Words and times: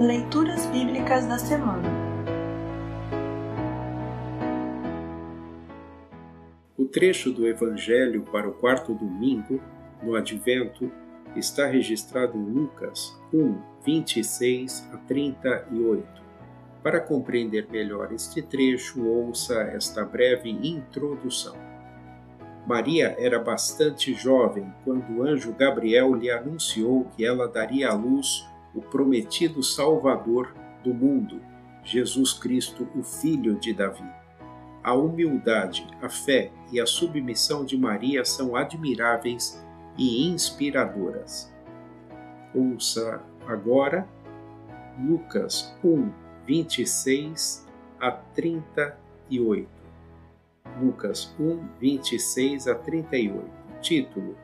Leituras 0.00 0.64
Bíblicas 0.64 1.26
da 1.26 1.36
Semana 1.38 1.86
O 6.74 6.86
trecho 6.86 7.30
do 7.30 7.46
Evangelho 7.46 8.22
para 8.22 8.48
o 8.48 8.52
quarto 8.54 8.94
domingo, 8.94 9.60
no 10.02 10.14
Advento, 10.14 10.90
está 11.36 11.66
registrado 11.66 12.38
em 12.38 12.42
Lucas 12.42 13.14
1, 13.30 13.58
26 13.84 14.88
a 14.90 14.96
38. 14.96 16.08
Para 16.82 16.98
compreender 16.98 17.68
melhor 17.70 18.10
este 18.10 18.40
trecho, 18.40 19.06
ouça 19.06 19.60
esta 19.64 20.02
breve 20.02 20.48
introdução. 20.48 21.56
Maria 22.66 23.14
era 23.18 23.38
bastante 23.38 24.14
jovem 24.14 24.72
quando 24.82 25.18
o 25.18 25.22
anjo 25.22 25.52
Gabriel 25.52 26.14
lhe 26.14 26.30
anunciou 26.30 27.04
que 27.14 27.22
ela 27.22 27.46
daria 27.46 27.90
à 27.90 27.92
luz 27.92 28.48
o 28.74 28.80
prometido 28.80 29.62
Salvador 29.62 30.54
do 30.82 30.94
mundo, 30.94 31.40
Jesus 31.84 32.32
Cristo, 32.32 32.88
o 32.94 33.02
Filho 33.02 33.58
de 33.58 33.72
Davi. 33.72 34.08
A 34.82 34.94
humildade, 34.94 35.86
a 36.00 36.08
fé 36.08 36.50
e 36.72 36.80
a 36.80 36.86
submissão 36.86 37.64
de 37.64 37.76
Maria 37.76 38.24
são 38.24 38.56
admiráveis 38.56 39.62
e 39.98 40.26
inspiradoras. 40.26 41.52
Ouça 42.54 43.22
agora 43.46 44.08
Lucas 44.98 45.76
1, 45.84 46.10
26 46.46 47.66
a 48.00 48.10
38. 48.10 49.68
Lucas 50.80 51.34
1, 51.38 51.68
26 51.78 52.68
a 52.68 52.74
38. 52.74 53.50
Título: 53.80 54.36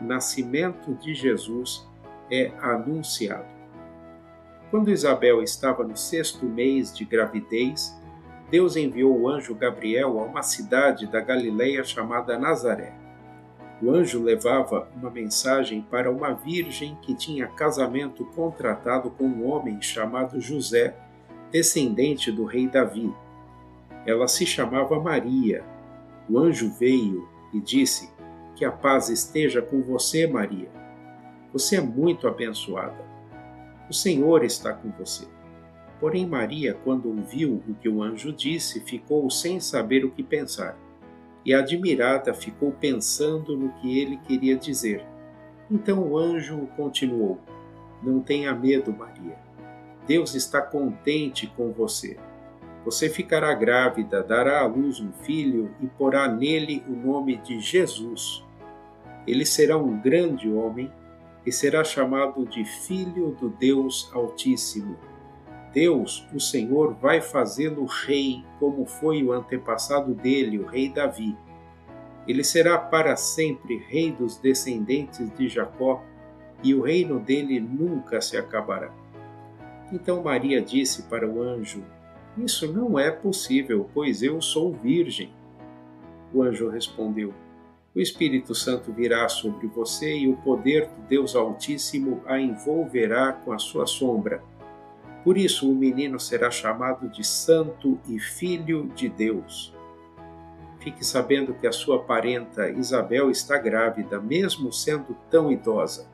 Nascimento 0.00 0.94
de 0.94 1.14
Jesus 1.14 1.86
é 2.30 2.52
anunciado. 2.60 3.53
Quando 4.74 4.90
Isabel 4.90 5.40
estava 5.40 5.84
no 5.84 5.96
sexto 5.96 6.44
mês 6.44 6.92
de 6.92 7.04
gravidez, 7.04 7.96
Deus 8.50 8.74
enviou 8.74 9.16
o 9.16 9.28
anjo 9.28 9.54
Gabriel 9.54 10.18
a 10.18 10.24
uma 10.24 10.42
cidade 10.42 11.06
da 11.06 11.20
Galileia 11.20 11.84
chamada 11.84 12.36
Nazaré. 12.36 12.92
O 13.80 13.92
anjo 13.92 14.20
levava 14.20 14.88
uma 14.96 15.12
mensagem 15.12 15.80
para 15.80 16.10
uma 16.10 16.32
virgem 16.32 16.98
que 17.02 17.14
tinha 17.14 17.46
casamento 17.46 18.24
contratado 18.34 19.10
com 19.10 19.26
um 19.26 19.48
homem 19.48 19.80
chamado 19.80 20.40
José, 20.40 20.96
descendente 21.52 22.32
do 22.32 22.44
rei 22.44 22.66
Davi. 22.66 23.14
Ela 24.04 24.26
se 24.26 24.44
chamava 24.44 24.98
Maria. 24.98 25.62
O 26.28 26.36
anjo 26.36 26.68
veio 26.80 27.28
e 27.52 27.60
disse: 27.60 28.10
Que 28.56 28.64
a 28.64 28.72
paz 28.72 29.08
esteja 29.08 29.62
com 29.62 29.80
você, 29.82 30.26
Maria. 30.26 30.68
Você 31.52 31.76
é 31.76 31.80
muito 31.80 32.26
abençoada. 32.26 33.13
O 33.94 33.96
Senhor 33.96 34.42
está 34.42 34.72
com 34.72 34.90
você. 34.90 35.24
Porém, 36.00 36.26
Maria, 36.26 36.74
quando 36.74 37.08
ouviu 37.08 37.62
o 37.68 37.74
que 37.76 37.88
o 37.88 38.02
anjo 38.02 38.32
disse, 38.32 38.80
ficou 38.80 39.30
sem 39.30 39.60
saber 39.60 40.04
o 40.04 40.10
que 40.10 40.20
pensar. 40.20 40.76
E 41.44 41.54
admirada 41.54 42.34
ficou 42.34 42.72
pensando 42.72 43.56
no 43.56 43.72
que 43.74 44.00
ele 44.00 44.16
queria 44.16 44.56
dizer. 44.56 45.06
Então 45.70 46.00
o 46.00 46.18
anjo 46.18 46.66
continuou: 46.76 47.38
Não 48.02 48.18
tenha 48.18 48.52
medo, 48.52 48.92
Maria. 48.92 49.38
Deus 50.08 50.34
está 50.34 50.60
contente 50.60 51.46
com 51.56 51.70
você. 51.70 52.16
Você 52.84 53.08
ficará 53.08 53.54
grávida, 53.54 54.24
dará 54.24 54.62
à 54.62 54.66
luz 54.66 54.98
um 54.98 55.12
filho 55.12 55.72
e 55.80 55.86
porá 55.86 56.26
nele 56.26 56.82
o 56.88 56.90
nome 56.90 57.36
de 57.36 57.60
Jesus. 57.60 58.44
Ele 59.24 59.46
será 59.46 59.78
um 59.78 60.00
grande 60.00 60.50
homem 60.52 60.90
e 61.46 61.52
será 61.52 61.84
chamado 61.84 62.46
de 62.46 62.64
Filho 62.64 63.36
do 63.38 63.48
Deus 63.48 64.10
Altíssimo. 64.12 64.96
Deus, 65.72 66.26
o 66.32 66.38
Senhor, 66.38 66.94
vai 66.94 67.20
fazê-lo 67.20 67.84
rei, 67.84 68.44
como 68.60 68.86
foi 68.86 69.22
o 69.22 69.32
antepassado 69.32 70.14
dele, 70.14 70.58
o 70.58 70.66
rei 70.66 70.88
Davi. 70.88 71.36
Ele 72.26 72.44
será 72.44 72.78
para 72.78 73.16
sempre 73.16 73.78
rei 73.88 74.12
dos 74.12 74.36
descendentes 74.38 75.28
de 75.36 75.48
Jacó, 75.48 76.02
e 76.62 76.74
o 76.74 76.80
reino 76.80 77.20
dele 77.20 77.60
nunca 77.60 78.20
se 78.20 78.36
acabará. 78.36 78.90
Então 79.92 80.22
Maria 80.22 80.62
disse 80.62 81.02
para 81.02 81.28
o 81.28 81.42
anjo: 81.42 81.84
Isso 82.38 82.72
não 82.72 82.98
é 82.98 83.10
possível, 83.10 83.90
pois 83.92 84.22
eu 84.22 84.40
sou 84.40 84.72
virgem. 84.72 85.30
O 86.32 86.42
anjo 86.42 86.70
respondeu: 86.70 87.34
o 87.94 88.00
Espírito 88.00 88.54
Santo 88.54 88.92
virá 88.92 89.28
sobre 89.28 89.68
você 89.68 90.16
e 90.16 90.28
o 90.28 90.36
poder 90.38 90.88
do 90.88 91.02
Deus 91.02 91.36
Altíssimo 91.36 92.22
a 92.26 92.40
envolverá 92.40 93.32
com 93.32 93.52
a 93.52 93.58
sua 93.58 93.86
sombra. 93.86 94.42
Por 95.22 95.38
isso 95.38 95.70
o 95.70 95.74
menino 95.74 96.18
será 96.18 96.50
chamado 96.50 97.08
de 97.08 97.22
Santo 97.22 97.98
e 98.08 98.18
Filho 98.18 98.90
de 98.96 99.08
Deus. 99.08 99.72
Fique 100.80 101.06
sabendo 101.06 101.54
que 101.54 101.66
a 101.68 101.72
sua 101.72 102.02
parenta 102.02 102.68
Isabel 102.68 103.30
está 103.30 103.56
grávida, 103.56 104.20
mesmo 104.20 104.72
sendo 104.72 105.16
tão 105.30 105.50
idosa. 105.50 106.10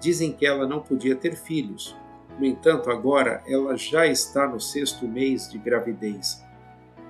Dizem 0.00 0.32
que 0.32 0.44
ela 0.44 0.66
não 0.66 0.80
podia 0.80 1.14
ter 1.14 1.36
filhos. 1.36 1.96
No 2.38 2.44
entanto, 2.44 2.90
agora 2.90 3.42
ela 3.46 3.76
já 3.76 4.06
está 4.06 4.46
no 4.46 4.60
sexto 4.60 5.08
mês 5.08 5.48
de 5.50 5.56
gravidez, 5.56 6.44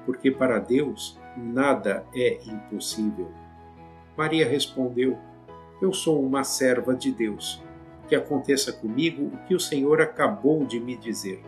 porque 0.05 0.31
para 0.31 0.61
Deus 0.61 1.19
nada 1.37 2.07
é 2.15 2.39
impossível. 2.45 3.46
Maria 4.17 4.49
respondeu: 4.49 5.19
Eu 5.81 5.93
sou 5.93 6.25
uma 6.25 6.43
serva 6.43 6.95
de 6.95 7.13
Deus. 7.13 7.63
Que 8.09 8.15
aconteça 8.15 8.73
comigo 8.73 9.25
o 9.25 9.37
que 9.47 9.55
o 9.55 9.61
Senhor 9.61 10.01
acabou 10.01 10.65
de 10.65 10.79
me 10.79 10.97
dizer. 10.97 11.43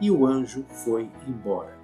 E 0.00 0.10
o 0.10 0.26
anjo 0.26 0.64
foi 0.84 1.08
embora. 1.28 1.78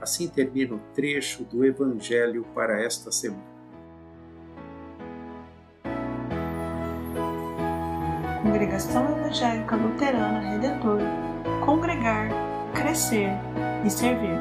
Assim 0.00 0.28
termina 0.28 0.74
o 0.74 0.80
trecho 0.94 1.44
do 1.44 1.64
Evangelho 1.64 2.44
para 2.54 2.82
esta 2.82 3.12
semana. 3.12 3.56
Congregação 8.42 9.04
Evangélica 9.16 9.76
Luterana 9.76 10.40
Redentor 10.40 11.00
Congregar, 11.64 12.30
Crescer 12.74 13.30
e 13.84 13.90
Servir. 13.90 14.38